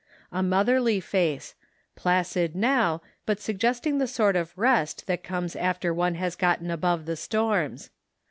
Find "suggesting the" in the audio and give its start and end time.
3.39-4.07